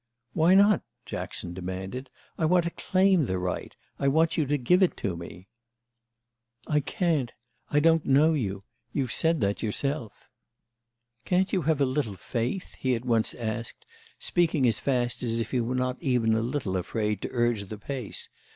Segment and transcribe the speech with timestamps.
[0.33, 2.09] "Why not?" Jackson demanded.
[2.35, 3.75] "I want to claim the right.
[3.99, 5.47] I want you to give it to me."
[6.65, 8.63] "I can't—I don't know you.
[8.93, 10.27] You've said that yourself."
[11.23, 13.85] "Can't you have a little faith?" he at once asked,
[14.17, 17.77] speaking as fast as if he were not even a little afraid to urge the
[17.77, 18.27] pace.